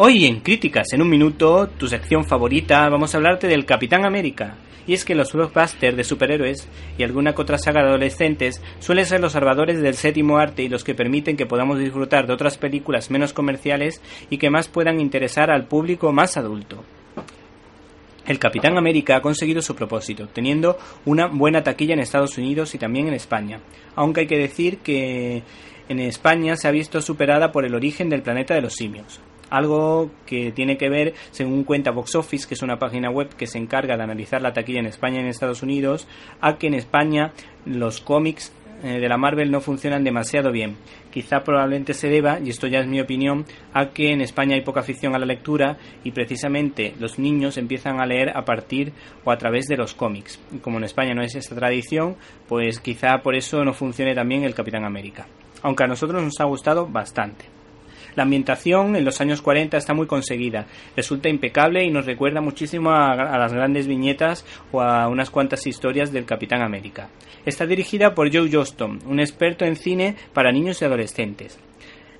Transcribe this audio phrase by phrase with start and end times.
[0.00, 4.54] Hoy en Críticas en un minuto, tu sección favorita, vamos a hablarte del Capitán América.
[4.86, 9.20] Y es que los blockbusters de superhéroes y alguna otra saga de adolescentes suelen ser
[9.20, 13.10] los salvadores del séptimo arte y los que permiten que podamos disfrutar de otras películas
[13.10, 14.00] menos comerciales
[14.30, 16.84] y que más puedan interesar al público más adulto.
[18.24, 22.78] El Capitán América ha conseguido su propósito, teniendo una buena taquilla en Estados Unidos y
[22.78, 23.58] también en España,
[23.96, 25.42] aunque hay que decir que
[25.88, 29.20] en España se ha visto superada por el origen del planeta de los simios,
[29.50, 33.46] algo que tiene que ver, según cuenta Box Office, que es una página web que
[33.46, 36.06] se encarga de analizar la taquilla en España y en Estados Unidos,
[36.40, 37.32] a que en España
[37.64, 40.76] los cómics eh, de la Marvel no funcionan demasiado bien.
[41.10, 44.62] Quizá probablemente se deba, y esto ya es mi opinión, a que en España hay
[44.62, 48.92] poca afición a la lectura y precisamente los niños empiezan a leer a partir
[49.24, 50.38] o a través de los cómics.
[50.62, 54.54] Como en España no es esta tradición, pues quizá por eso no funcione también el
[54.54, 55.26] Capitán América.
[55.62, 57.57] Aunque a nosotros nos ha gustado bastante.
[58.18, 62.90] La ambientación en los años 40 está muy conseguida, resulta impecable y nos recuerda muchísimo
[62.90, 67.10] a, las grandes viñetas o a unas cuantas historias del Capitán América.
[67.46, 71.60] Está dirigida por Joe Johnston, un experto en cine para niños y adolescentes,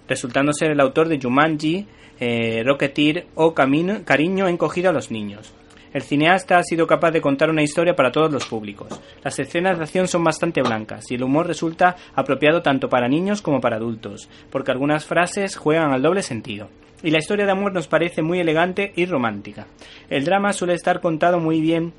[0.06, 1.88] resultando ser el autor de Jumanji,
[2.20, 5.52] eh, Rocketeer o Camino, Cariño encogido a los niños.
[5.92, 9.00] El cineasta ha sido capaz de contar una historia para todos los públicos.
[9.24, 13.42] Las escenas de acción son bastante blancas y el humor resulta apropiado tanto para niños
[13.42, 16.68] como para adultos, porque algunas frases juegan al doble sentido.
[17.02, 19.66] Y la historia de amor nos parece muy elegante y romántica.
[20.10, 21.92] El drama suele estar contado muy bien,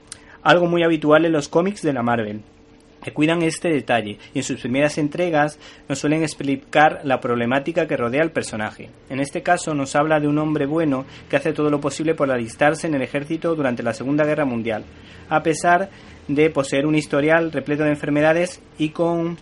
[0.43, 2.41] algo muy habitual en los cómics de la Marvel,
[3.13, 8.21] cuidan este detalle y en sus primeras entregas nos suelen explicar la problemática que rodea
[8.21, 8.89] al personaje.
[9.09, 12.31] En este caso nos habla de un hombre bueno que hace todo lo posible por
[12.31, 14.83] alistarse en el ejército durante la Segunda Guerra Mundial,
[15.29, 15.89] a pesar
[16.27, 19.37] de poseer un historial repleto de enfermedades y con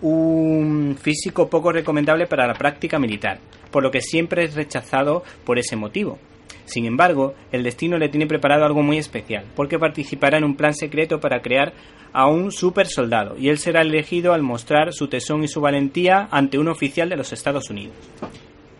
[0.00, 3.38] un físico poco recomendable para la práctica militar,
[3.70, 6.18] por lo que siempre es rechazado por ese motivo.
[6.64, 10.74] Sin embargo, el destino le tiene preparado algo muy especial, porque participará en un plan
[10.74, 11.72] secreto para crear
[12.12, 16.28] a un super soldado, y él será elegido al mostrar su tesón y su valentía
[16.30, 17.96] ante un oficial de los Estados Unidos.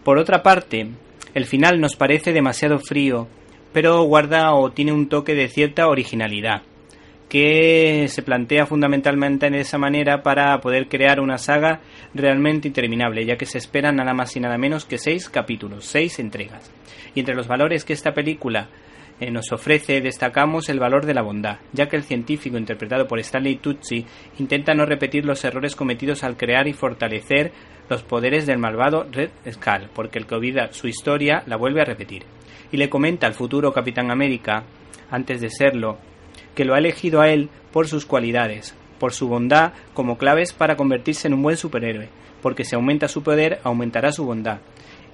[0.04, 0.88] Por otra parte,
[1.34, 3.28] el final nos parece demasiado frío,
[3.72, 6.62] pero guarda o tiene un toque de cierta originalidad
[7.32, 11.80] que se plantea fundamentalmente de esa manera para poder crear una saga
[12.12, 16.18] realmente interminable, ya que se esperan nada más y nada menos que seis capítulos, seis
[16.18, 16.70] entregas.
[17.14, 18.68] Y entre los valores que esta película
[19.18, 23.18] eh, nos ofrece destacamos el valor de la bondad, ya que el científico interpretado por
[23.18, 24.04] Stanley Tucci
[24.38, 27.50] intenta no repetir los errores cometidos al crear y fortalecer
[27.88, 31.86] los poderes del malvado Red Skull, porque el que olvida su historia la vuelve a
[31.86, 32.24] repetir.
[32.70, 34.64] Y le comenta al futuro Capitán América,
[35.10, 35.96] antes de serlo,
[36.54, 40.76] que lo ha elegido a él por sus cualidades, por su bondad como claves para
[40.76, 42.08] convertirse en un buen superhéroe,
[42.40, 44.58] porque si aumenta su poder, aumentará su bondad,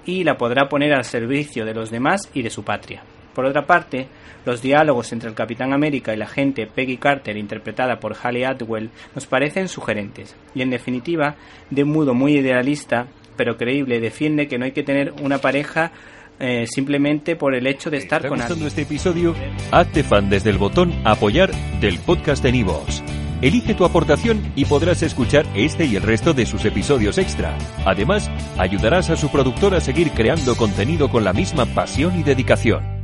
[0.05, 3.03] y la podrá poner al servicio de los demás y de su patria.
[3.33, 4.07] Por otra parte,
[4.45, 8.89] los diálogos entre el Capitán América y la agente Peggy Carter, interpretada por Halle Atwell,
[9.15, 11.35] nos parecen sugerentes, y en definitiva,
[11.69, 13.07] de un modo muy idealista,
[13.37, 15.91] pero creíble, defiende que no hay que tener una pareja
[16.39, 18.67] eh, simplemente por el hecho de estar con alguien.
[18.67, 19.35] este episodio?
[19.71, 23.03] Hazte fan desde el botón apoyar del podcast de Nivos.
[23.41, 27.57] Elige tu aportación y podrás escuchar este y el resto de sus episodios extra.
[27.85, 32.98] Además, ayudarás a su productor a seguir creando contenido con la misma pasión y dedicación.